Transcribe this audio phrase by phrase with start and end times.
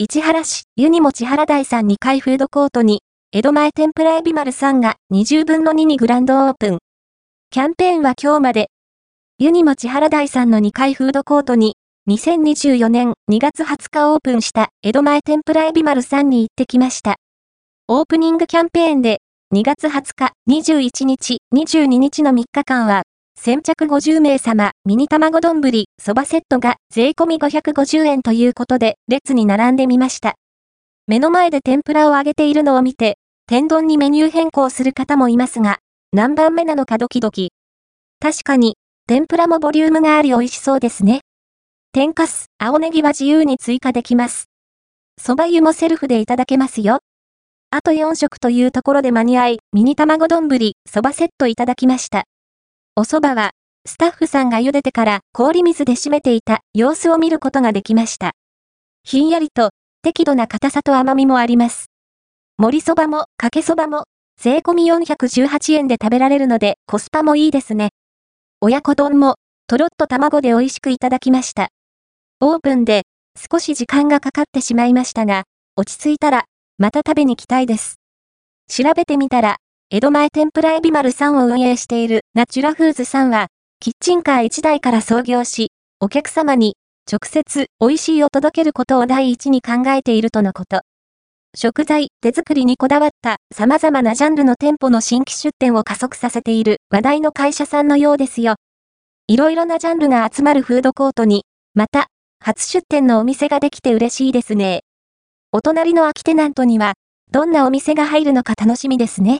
[0.00, 3.02] 市原市ユニモチ原台さん2階フードコートに、
[3.32, 6.78] 江戸前天ぷらエビ丸さんが20分の2にグランドオープン。
[7.50, 8.70] キャンペーンは今日まで。
[9.40, 11.74] ユニモチ原台さんの2階フードコートに、
[12.08, 17.16] 2024年2月20日オープンした江戸前天ぷらエビ丸さんに行ってきました。
[17.88, 19.18] オープニングキャンペーンで
[19.52, 23.02] 2月20日、21日、22日の3日間は、
[23.40, 25.62] 先着50名様、ミニ卵丼、
[25.98, 30.34] そばセットが税込み550円ということで、列に並んでみました。
[31.06, 35.78] 目の前で天ぷらを揚げているのを見て、天丼にメニュー変更する方もいますが、
[36.12, 37.52] 何番目なのかドキドキ。
[38.20, 41.20] 確かに、天ぷらもボリュームがあり美味しそうですね。
[41.92, 44.50] 天かす、青ネギは自由に追加できます。
[45.18, 46.98] 蕎麦湯もセルフでいただけますよ。
[47.70, 50.48] あと4食というところで間に合い、ミニ卵丼、
[50.86, 52.24] そばセットいただきました。
[52.98, 53.52] お蕎麦は、
[53.86, 58.32] スタッフさんが茹でてから氷水で締めていた様子を見ることができました。
[59.04, 59.70] ひんやりと、
[60.02, 61.92] 適度な硬さと甘みもあります。
[62.56, 64.06] 盛り蕎麦もかけ蕎麦も、
[64.40, 67.90] 税込み418円で食べられるのでコスパもいいですね。
[68.60, 69.36] 親子丼も、
[69.68, 71.68] とろっと卵で美味しくいただきました。
[72.40, 73.02] オープンで、
[73.36, 75.44] 少し時間がかかってしまいましたが、
[75.76, 76.46] 落ち着いたら、
[76.78, 78.00] また食べに来たいです。
[78.68, 79.58] 調べてみたら、
[79.90, 83.46] 江戸前天ぷらエビ丸さんを運営しているナチュラフーズさんは、
[83.80, 86.76] キッチンカー1台から創業し、お客様に
[87.10, 90.82] 直接美味しいを届けることを第一に考えているとのこと。
[91.56, 98.56] 食材、手作りにこだわった様々なジャンルの店舗の新規出店を加速させている話題の会社さんのようですよ。
[99.26, 102.08] いろいろなジャンルが集まるフードコートに、また、
[102.44, 104.82] 初出店のお店ができて嬉しいですね。
[105.50, 106.92] お隣の空きテナントには、
[107.30, 109.36] どんなお店が入るのか楽しみですね。